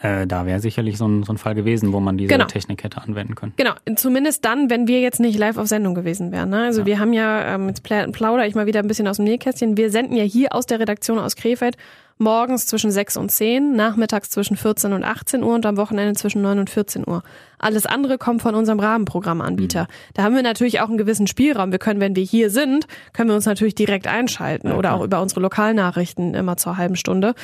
Äh, 0.01 0.27
da 0.27 0.45
wäre 0.45 0.59
sicherlich 0.59 0.97
so 0.97 1.07
ein, 1.07 1.23
so 1.23 1.33
ein 1.33 1.37
Fall 1.37 1.55
gewesen, 1.55 1.91
wo 1.91 1.99
man 1.99 2.17
diese 2.17 2.29
genau. 2.29 2.45
Technik 2.45 2.83
hätte 2.83 3.01
anwenden 3.01 3.35
können. 3.35 3.53
Genau, 3.57 3.73
zumindest 3.95 4.45
dann, 4.45 4.69
wenn 4.69 4.87
wir 4.87 5.01
jetzt 5.01 5.19
nicht 5.19 5.37
live 5.37 5.57
auf 5.57 5.67
Sendung 5.67 5.95
gewesen 5.95 6.31
wären. 6.31 6.49
Ne? 6.49 6.63
Also 6.63 6.81
ja. 6.81 6.85
wir 6.85 6.99
haben 6.99 7.13
ja, 7.13 7.55
ähm, 7.55 7.67
jetzt 7.67 7.83
plaudere 7.83 8.47
ich 8.47 8.55
mal 8.55 8.65
wieder 8.65 8.79
ein 8.79 8.87
bisschen 8.87 9.07
aus 9.07 9.17
dem 9.17 9.25
Nähkästchen, 9.25 9.77
wir 9.77 9.91
senden 9.91 10.15
ja 10.15 10.23
hier 10.23 10.53
aus 10.53 10.65
der 10.65 10.79
Redaktion 10.79 11.19
aus 11.19 11.35
Krefeld 11.35 11.75
morgens 12.19 12.67
zwischen 12.67 12.91
6 12.91 13.17
und 13.17 13.31
10, 13.31 13.75
nachmittags 13.75 14.29
zwischen 14.29 14.57
14 14.57 14.93
und 14.93 15.03
18 15.03 15.41
Uhr 15.41 15.55
und 15.55 15.65
am 15.65 15.77
Wochenende 15.77 16.13
zwischen 16.13 16.41
9 16.41 16.59
und 16.59 16.69
14 16.69 17.07
Uhr. 17.07 17.23
Alles 17.57 17.85
andere 17.85 18.17
kommt 18.17 18.41
von 18.41 18.55
unserem 18.55 18.79
Rahmenprogrammanbieter. 18.79 19.83
Mhm. 19.83 19.87
Da 20.13 20.23
haben 20.23 20.35
wir 20.35 20.43
natürlich 20.43 20.81
auch 20.81 20.89
einen 20.89 20.97
gewissen 20.97 21.27
Spielraum. 21.27 21.71
Wir 21.71 21.79
können, 21.79 22.01
wenn 22.01 22.15
wir 22.15 22.23
hier 22.23 22.49
sind, 22.49 22.87
können 23.13 23.29
wir 23.29 23.35
uns 23.35 23.45
natürlich 23.45 23.73
direkt 23.73 24.07
einschalten 24.07 24.67
ja, 24.69 24.75
oder 24.75 24.93
auch 24.93 25.03
über 25.03 25.21
unsere 25.21 25.39
Lokalnachrichten 25.39 26.33
immer 26.33 26.57
zur 26.57 26.77
halben 26.77 26.97
Stunde. 26.97 27.35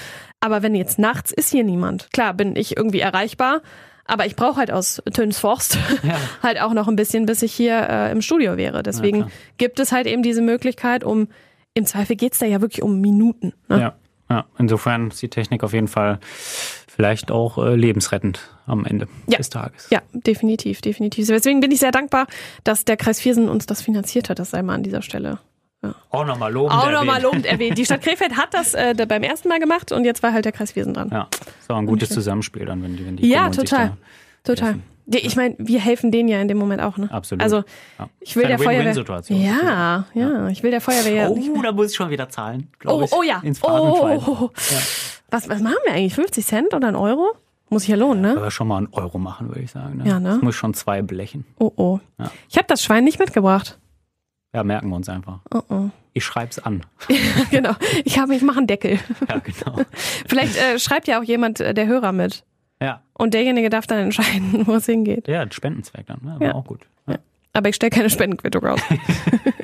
Aber 0.42 0.62
wenn 0.62 0.76
jetzt 0.76 1.00
nachts 1.00 1.32
ist 1.32 1.52
hier 1.52 1.64
niemand. 1.64 2.10
Klar, 2.12 2.34
bin 2.34 2.56
ich 2.56 2.76
irgendwie 2.76 3.00
erreichbar. 3.00 3.62
Aber 4.08 4.28
ich 4.28 4.36
brauche 4.36 4.58
halt 4.58 4.72
aus 4.72 5.02
Tönsforst 5.14 5.80
ja. 6.04 6.16
halt 6.44 6.62
auch 6.62 6.74
noch 6.74 6.88
ein 6.88 6.96
bisschen, 6.96 7.26
bis 7.26 7.42
ich 7.42 7.54
hier 7.54 7.88
äh, 7.90 8.12
im 8.12 8.22
Studio 8.22 8.56
wäre. 8.56 8.84
Deswegen 8.84 9.22
ja, 9.22 9.28
gibt 9.58 9.80
es 9.80 9.92
halt 9.92 10.06
eben 10.06 10.22
diese 10.22 10.42
Möglichkeit, 10.42 11.04
um 11.04 11.28
im 11.74 11.86
Zweifel 11.86 12.16
geht's 12.16 12.38
da 12.40 12.46
ja 12.46 12.62
wirklich 12.62 12.84
um 12.84 13.02
Minuten. 13.02 13.54
Ne? 13.68 13.80
Ja. 13.80 13.96
Ja, 14.30 14.46
insofern 14.58 15.10
ist 15.10 15.22
die 15.22 15.30
Technik 15.30 15.64
auf 15.64 15.74
jeden 15.74 15.88
Fall 15.88 16.20
vielleicht 16.88 17.30
auch 17.30 17.58
äh, 17.58 17.76
lebensrettend 17.76 18.40
am 18.66 18.86
Ende 18.86 19.08
ja. 19.28 19.38
des 19.38 19.50
Tages. 19.50 19.88
Ja, 19.92 20.02
definitiv, 20.14 20.82
definitiv. 20.82 21.28
Deswegen 21.28 21.60
bin 21.60 21.72
ich 21.72 21.80
sehr 21.80 21.92
dankbar, 21.92 22.26
dass 22.64 22.86
der 22.86 22.98
Kreis 22.98 23.20
Viersen 23.20 23.50
uns 23.50 23.66
das 23.66 23.82
finanziert 23.82 24.30
hat. 24.30 24.40
Das 24.40 24.52
sei 24.52 24.64
mal 24.64 24.76
an 24.76 24.84
dieser 24.84 25.02
Stelle. 25.02 25.40
Ja. 25.84 25.94
Auch 26.10 26.26
nochmal 26.26 26.52
lobend 26.52 26.74
Auch 26.74 26.90
nochmal 26.90 27.22
lobend 27.22 27.46
erwähnt. 27.46 27.78
Die 27.78 27.86
Stadt 27.86 28.02
Krefeld 28.02 28.38
hat 28.38 28.54
das 28.54 28.74
äh, 28.74 28.96
beim 29.08 29.22
ersten 29.22 29.50
Mal 29.50 29.60
gemacht 29.60 29.92
und 29.92 30.06
jetzt 30.06 30.24
war 30.24 30.34
halt 30.34 30.46
der 30.46 30.52
Kreis 30.52 30.72
Viersen 30.72 30.94
dran. 30.94 31.10
Ja, 31.12 31.28
ist 31.60 31.70
auch 31.70 31.78
ein 31.78 31.86
gutes 31.86 32.10
Zusammenspiel 32.10 32.66
dann, 32.66 32.82
wenn 32.82 32.96
die, 32.96 33.06
wenn 33.06 33.18
die 33.18 33.28
Ja, 33.28 33.50
total. 33.50 33.98
Total. 34.44 34.68
Helfen. 34.70 34.95
Ich 35.08 35.36
meine, 35.36 35.56
wir 35.60 35.80
helfen 35.80 36.12
denen 36.12 36.30
ja 36.30 36.42
in 36.42 36.48
dem 36.48 36.58
Moment 36.58 36.82
auch, 36.82 36.98
ne? 36.98 37.12
Absolut. 37.12 37.44
Also 37.44 37.64
ich 38.20 38.36
will 38.36 38.48
der 38.48 38.58
Feuerwehr. 38.58 39.22
Ja, 39.30 40.06
ja, 40.14 40.48
ich 40.48 40.64
will 40.64 40.72
der 40.72 40.82
Feuerwehr. 40.82 41.30
Oh, 41.30 41.62
da 41.62 41.72
muss 41.72 41.92
ich 41.92 41.96
schon 41.96 42.10
wieder 42.10 42.30
zahlen. 42.30 42.70
Oh, 42.86 43.02
ich, 43.04 43.12
oh 43.12 43.22
ja. 43.22 43.40
Ins 43.44 43.64
oh, 43.64 44.50
ja. 44.72 44.78
Was, 45.30 45.48
was 45.50 45.62
machen 45.62 45.78
wir 45.86 45.94
eigentlich? 45.94 46.16
50 46.16 46.46
Cent 46.46 46.74
oder 46.74 46.88
ein 46.88 46.96
Euro? 46.96 47.34
Muss 47.70 47.84
ich 47.84 47.90
ja 47.90 47.96
lohnen, 47.96 48.22
ne? 48.22 48.32
Aber 48.32 48.52
schon 48.52 48.68
mal 48.68 48.78
einen 48.78 48.90
Euro 48.94 49.18
machen, 49.18 49.50
würde 49.50 49.62
ich 49.62 49.72
sagen. 49.72 49.98
Ne? 49.98 50.08
Ja, 50.08 50.20
ne? 50.20 50.30
Das 50.30 50.42
muss 50.42 50.56
schon 50.56 50.74
zwei 50.74 51.02
blechen. 51.02 51.46
Oh, 51.58 51.72
oh. 51.76 52.00
Ja. 52.20 52.32
Ich 52.50 52.58
habe 52.58 52.68
das 52.68 52.84
Schwein 52.84 53.04
nicht 53.04 53.20
mitgebracht. 53.20 53.80
Ja, 54.54 54.64
merken 54.64 54.90
wir 54.90 54.96
uns 54.96 55.10
einfach. 55.10 55.40
Oh, 55.54 55.62
oh. 55.70 55.90
Ich 56.14 56.24
schreib's 56.24 56.60
an. 56.60 56.86
genau. 57.52 57.74
Ich 58.06 58.20
habe, 58.20 58.36
ich 58.36 58.42
mache 58.42 58.60
einen 58.60 58.68
Deckel. 58.68 59.00
Ja, 59.28 59.40
genau. 59.40 59.82
Vielleicht 60.28 60.56
äh, 60.58 60.80
schreibt 60.80 61.08
ja 61.08 61.20
auch 61.20 61.24
jemand 61.24 61.60
äh, 61.60 61.74
der 61.74 61.88
Hörer 61.88 62.14
mit. 62.14 62.46
Ja. 62.82 63.02
Und 63.14 63.34
derjenige 63.34 63.70
darf 63.70 63.88
dann 63.88 64.00
entscheiden, 64.00 64.64
wo 64.68 64.76
es 64.76 64.86
hingeht. 64.86 65.28
Ja, 65.28 65.50
Spendenzweck 65.52 66.06
dann, 66.08 66.20
ne? 66.22 66.38
ja. 66.42 66.54
auch 66.54 66.66
gut. 66.66 66.86
Ja. 67.08 67.18
Aber 67.54 67.70
ich 67.70 67.76
stelle 67.76 67.90
keine 67.90 68.10
Spendenquittung 68.10 68.66
aus. 68.66 68.82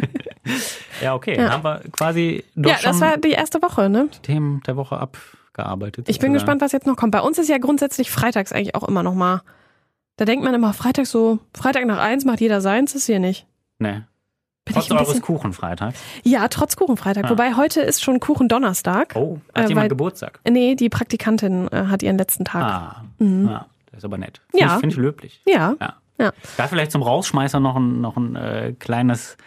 ja, 1.01 1.13
okay. 1.13 1.37
Ja. 1.37 1.51
Haben 1.51 1.63
wir 1.63 1.81
quasi 1.91 2.43
Ja, 2.55 2.77
das 2.81 3.01
war 3.01 3.17
die 3.17 3.31
erste 3.31 3.61
Woche, 3.61 3.89
ne? 3.89 4.07
Themen 4.21 4.61
der 4.65 4.77
Woche 4.77 4.97
abgearbeitet. 4.97 6.07
Ich 6.07 6.19
bin 6.19 6.31
gespannt, 6.33 6.61
was 6.61 6.71
jetzt 6.71 6.87
noch 6.87 6.95
kommt. 6.95 7.11
Bei 7.11 7.21
uns 7.21 7.37
ist 7.37 7.49
ja 7.49 7.57
grundsätzlich 7.57 8.09
freitags 8.11 8.53
eigentlich 8.53 8.75
auch 8.75 8.87
immer 8.87 9.03
noch 9.03 9.13
mal. 9.13 9.41
Da 10.15 10.25
denkt 10.25 10.45
man 10.45 10.53
immer, 10.53 10.73
Freitag 10.73 11.07
so, 11.07 11.39
Freitag 11.53 11.85
nach 11.85 11.97
eins 11.97 12.25
macht 12.25 12.41
jeder 12.41 12.61
seins, 12.61 12.95
ist 12.95 13.07
hier 13.07 13.19
nicht. 13.19 13.45
Nee. 13.79 14.01
Bin 14.65 14.75
trotz 14.75 14.91
eures 14.91 15.21
Kuchenfreitag? 15.21 15.95
Ja, 16.23 16.47
trotz 16.47 16.75
Kuchenfreitag. 16.75 17.25
Ah. 17.25 17.29
Wobei 17.31 17.55
heute 17.55 17.81
ist 17.81 18.03
schon 18.03 18.19
Kuchendonnerstag. 18.19 19.13
Oh, 19.15 19.39
hat 19.55 19.65
äh, 19.65 19.67
jemand 19.69 19.83
weil, 19.85 19.89
Geburtstag? 19.89 20.39
Nee, 20.47 20.75
die 20.75 20.89
Praktikantin 20.89 21.67
äh, 21.71 21.85
hat 21.87 22.03
ihren 22.03 22.17
letzten 22.17 22.45
Tag. 22.45 22.63
Ah, 22.63 23.05
mhm. 23.17 23.47
ah 23.49 23.65
das 23.87 23.99
ist 23.99 24.05
aber 24.05 24.17
nett. 24.17 24.41
Find 24.51 24.61
ja. 24.61 24.79
Finde 24.79 24.93
ich 24.93 24.97
löblich. 24.97 25.41
Ja. 25.45 25.75
ja. 25.81 25.95
ja. 26.19 26.31
Da 26.57 26.67
vielleicht 26.67 26.91
zum 26.91 27.01
Rausschmeißer 27.01 27.59
noch 27.59 27.75
ein, 27.75 28.01
noch 28.01 28.17
ein 28.17 28.35
äh, 28.35 28.73
kleines 28.77 29.37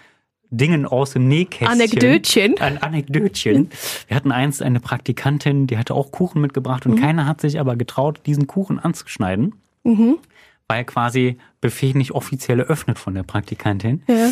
Dingen 0.50 0.86
aus 0.86 1.12
dem 1.12 1.28
Nähkästchen. 1.28 1.68
Anekdötchen. 1.68 2.60
Ein 2.60 2.82
Anekdötchen. 2.82 3.70
Wir 4.08 4.16
hatten 4.16 4.32
einst 4.32 4.62
eine 4.62 4.80
Praktikantin, 4.80 5.66
die 5.66 5.78
hatte 5.78 5.94
auch 5.94 6.12
Kuchen 6.12 6.40
mitgebracht 6.40 6.86
und 6.86 6.96
mhm. 6.96 7.00
keiner 7.00 7.26
hat 7.26 7.40
sich 7.40 7.58
aber 7.58 7.76
getraut, 7.76 8.20
diesen 8.26 8.46
Kuchen 8.46 8.78
anzuschneiden. 8.78 9.54
Mhm. 9.84 10.18
Weil 10.68 10.84
quasi 10.84 11.38
Buffet 11.60 11.94
nicht 11.94 12.12
offiziell 12.12 12.60
eröffnet 12.60 12.98
von 12.98 13.14
der 13.14 13.22
Praktikantin. 13.22 14.02
Ja. 14.06 14.30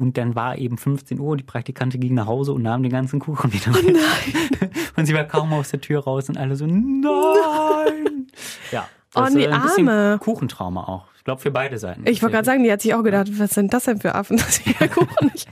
Und 0.00 0.16
dann 0.16 0.36
war 0.36 0.56
eben 0.56 0.78
15 0.78 1.18
Uhr, 1.18 1.36
die 1.36 1.42
Praktikantin 1.42 2.00
ging 2.00 2.14
nach 2.14 2.26
Hause 2.26 2.52
und 2.52 2.62
nahm 2.62 2.84
den 2.84 2.92
ganzen 2.92 3.18
Kuchen 3.18 3.52
wieder 3.52 3.72
mit. 3.72 3.96
Oh. 3.96 4.66
Und 4.96 5.06
sie 5.06 5.14
war 5.14 5.24
kaum 5.24 5.52
aus 5.52 5.70
der 5.70 5.80
Tür 5.80 6.02
raus 6.02 6.28
und 6.28 6.36
alle 6.36 6.56
so, 6.56 6.66
nein. 6.66 7.02
Ja. 8.72 8.88
Das 9.12 9.30
oh, 9.30 9.34
nee, 9.34 9.46
ein 9.46 9.62
bisschen 9.62 9.88
Arme. 9.88 10.18
Kuchentrauma 10.18 10.84
auch. 10.84 11.06
Ich 11.16 11.24
glaube 11.24 11.40
für 11.40 11.50
beide 11.50 11.78
Seiten. 11.78 12.02
Ich 12.06 12.20
wollte 12.22 12.34
gerade 12.34 12.44
sagen, 12.44 12.62
die 12.62 12.70
hat 12.70 12.82
sich 12.82 12.94
auch 12.94 13.02
gedacht, 13.02 13.28
was 13.38 13.50
sind 13.50 13.72
das 13.72 13.84
denn 13.84 14.00
für 14.00 14.14
Affen, 14.14 14.36
dass 14.38 14.56
sie 14.56 14.72
Kuchen 14.74 15.30
nicht 15.32 15.48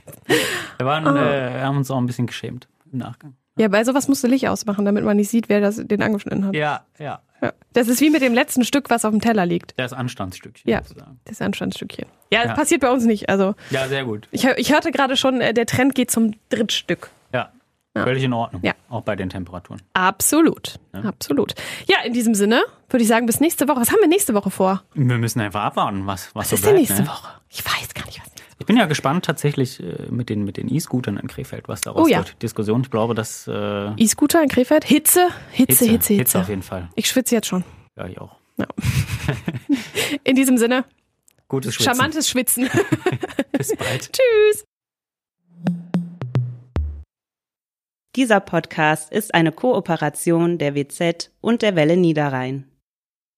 Wir 0.77 0.85
waren, 0.85 1.07
oh. 1.07 1.15
äh, 1.17 1.61
haben 1.61 1.77
uns 1.77 1.89
auch 1.89 1.97
ein 1.97 2.05
bisschen 2.05 2.27
geschämt 2.27 2.67
im 2.91 2.99
Nachgang. 2.99 3.35
Ja, 3.57 3.67
bei 3.69 3.83
sowas 3.83 4.07
musst 4.07 4.23
du 4.23 4.27
Licht 4.27 4.47
ausmachen, 4.47 4.85
damit 4.85 5.03
man 5.03 5.17
nicht 5.17 5.29
sieht, 5.29 5.49
wer 5.49 5.59
das, 5.59 5.77
den 5.77 6.03
angeschnitten 6.03 6.45
hat. 6.45 6.55
Ja, 6.55 6.85
ja, 6.99 7.21
ja. 7.41 7.53
Das 7.73 7.87
ist 7.87 8.01
wie 8.01 8.09
mit 8.09 8.21
dem 8.21 8.33
letzten 8.33 8.63
Stück, 8.63 8.89
was 8.89 9.05
auf 9.05 9.11
dem 9.11 9.21
Teller 9.21 9.45
liegt. 9.45 9.73
Das 9.77 9.93
Anstandsstückchen. 9.93 10.69
Ja, 10.69 10.83
sozusagen. 10.83 11.19
das 11.25 11.41
Anstandsstückchen. 11.41 12.05
Ja, 12.31 12.41
das 12.41 12.49
ja. 12.49 12.55
passiert 12.55 12.81
bei 12.81 12.91
uns 12.91 13.05
nicht. 13.05 13.29
Also, 13.29 13.55
ja, 13.69 13.87
sehr 13.87 14.05
gut. 14.05 14.27
Ich, 14.31 14.45
ich 14.45 14.71
hörte 14.73 14.91
gerade 14.91 15.15
schon, 15.17 15.41
äh, 15.41 15.53
der 15.53 15.65
Trend 15.65 15.95
geht 15.95 16.11
zum 16.11 16.33
Drittstück. 16.49 17.11
Ja, 17.33 17.51
ja. 17.95 18.03
Völlig 18.03 18.23
in 18.23 18.33
Ordnung. 18.33 18.61
Ja. 18.63 18.73
Auch 18.89 19.01
bei 19.01 19.15
den 19.15 19.29
Temperaturen. 19.29 19.81
Absolut. 19.93 20.79
Ja. 20.93 21.01
Absolut. 21.01 21.53
Ja, 21.87 21.97
in 22.05 22.13
diesem 22.13 22.33
Sinne 22.33 22.63
würde 22.89 23.03
ich 23.03 23.07
sagen, 23.07 23.25
bis 23.25 23.39
nächste 23.39 23.67
Woche. 23.67 23.81
Was 23.81 23.91
haben 23.91 23.99
wir 24.01 24.07
nächste 24.07 24.33
Woche 24.33 24.49
vor? 24.49 24.83
Wir 24.93 25.17
müssen 25.17 25.41
einfach 25.41 25.63
abwarten, 25.63 26.05
was, 26.07 26.27
was, 26.27 26.35
was 26.35 26.49
so 26.49 26.55
ist 26.55 26.61
bleibt. 26.61 26.73
Denn 26.73 26.81
nächste 26.81 27.01
ne? 27.03 27.07
Woche? 27.07 27.29
Ich 27.49 27.63
weiß 27.65 27.93
gar 27.93 28.05
nicht, 28.05 28.19
was 28.19 28.26
bin 28.67 28.77
ja 28.77 28.85
gespannt 28.85 29.25
tatsächlich 29.25 29.81
äh, 29.81 30.11
mit 30.11 30.29
den 30.29 30.43
mit 30.43 30.57
den 30.57 30.71
E-Scootern 30.71 31.17
in 31.17 31.27
Krefeld, 31.27 31.67
was 31.67 31.81
daraus 31.81 32.05
oh, 32.05 32.07
ja. 32.07 32.19
wird. 32.19 32.41
Diskussion. 32.43 32.81
Ich 32.81 32.91
glaube, 32.91 33.15
dass 33.15 33.47
äh, 33.47 33.93
E-Scooter 33.95 34.43
in 34.43 34.49
Krefeld, 34.49 34.83
Hitze, 34.83 35.29
Hitze, 35.51 35.51
Hitze, 35.51 35.85
Hitze, 35.85 35.89
Hitze. 35.91 36.13
Hitze 36.13 36.39
auf 36.39 36.49
jeden 36.49 36.61
Fall. 36.61 36.89
Ich 36.95 37.07
schwitze 37.07 37.33
jetzt 37.33 37.47
schon. 37.47 37.63
Ja, 37.95 38.05
ich 38.05 38.19
auch. 38.19 38.35
Ja. 38.57 38.67
in 40.23 40.35
diesem 40.35 40.57
Sinne. 40.57 40.85
Gutes 41.47 41.75
Schwitzen. 41.75 41.95
Charmantes 41.95 42.29
Schwitzen. 42.29 42.69
Bis 43.51 43.75
bald. 43.75 44.11
Tschüss. 44.51 44.65
Dieser 48.15 48.39
Podcast 48.39 49.11
ist 49.11 49.33
eine 49.33 49.51
Kooperation 49.51 50.57
der 50.57 50.75
WZ 50.75 51.31
und 51.39 51.61
der 51.61 51.75
Welle 51.75 51.95
Niederrhein. 51.95 52.65